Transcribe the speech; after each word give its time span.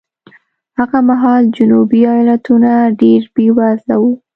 هغه 0.77 0.99
مهال 1.09 1.43
جنوبي 1.57 1.99
ایالتونه 2.15 2.71
ډېر 3.01 3.21
بېوزله 3.33 3.95
وو. 4.01 4.11